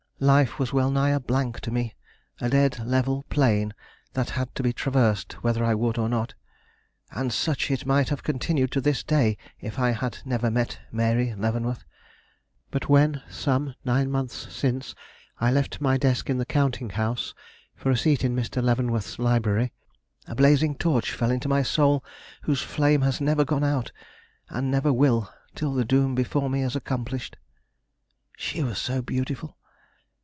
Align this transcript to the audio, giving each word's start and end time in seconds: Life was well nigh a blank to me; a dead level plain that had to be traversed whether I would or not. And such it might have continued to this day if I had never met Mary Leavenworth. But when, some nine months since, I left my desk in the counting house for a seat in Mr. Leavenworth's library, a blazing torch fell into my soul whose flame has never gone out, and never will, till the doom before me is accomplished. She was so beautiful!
Life 0.23 0.59
was 0.59 0.71
well 0.71 0.91
nigh 0.91 1.09
a 1.09 1.19
blank 1.19 1.61
to 1.61 1.71
me; 1.71 1.95
a 2.39 2.47
dead 2.47 2.85
level 2.85 3.23
plain 3.29 3.73
that 4.13 4.29
had 4.37 4.53
to 4.53 4.61
be 4.61 4.71
traversed 4.71 5.33
whether 5.41 5.65
I 5.65 5.73
would 5.73 5.97
or 5.97 6.07
not. 6.07 6.35
And 7.09 7.33
such 7.33 7.71
it 7.71 7.87
might 7.87 8.09
have 8.09 8.21
continued 8.21 8.69
to 8.73 8.81
this 8.81 9.03
day 9.03 9.35
if 9.59 9.79
I 9.79 9.89
had 9.93 10.19
never 10.23 10.51
met 10.51 10.77
Mary 10.91 11.33
Leavenworth. 11.33 11.85
But 12.69 12.87
when, 12.87 13.23
some 13.31 13.73
nine 13.83 14.11
months 14.11 14.53
since, 14.55 14.93
I 15.39 15.51
left 15.51 15.81
my 15.81 15.97
desk 15.97 16.29
in 16.29 16.37
the 16.37 16.45
counting 16.45 16.91
house 16.91 17.33
for 17.73 17.89
a 17.89 17.97
seat 17.97 18.23
in 18.23 18.35
Mr. 18.35 18.61
Leavenworth's 18.61 19.17
library, 19.17 19.71
a 20.27 20.35
blazing 20.35 20.75
torch 20.75 21.13
fell 21.13 21.31
into 21.31 21.49
my 21.49 21.63
soul 21.63 22.03
whose 22.43 22.61
flame 22.61 23.01
has 23.01 23.21
never 23.21 23.43
gone 23.43 23.63
out, 23.63 23.91
and 24.49 24.69
never 24.69 24.93
will, 24.93 25.31
till 25.55 25.73
the 25.73 25.83
doom 25.83 26.13
before 26.13 26.47
me 26.47 26.61
is 26.61 26.75
accomplished. 26.75 27.37
She 28.37 28.61
was 28.61 28.77
so 28.77 29.01
beautiful! 29.01 29.57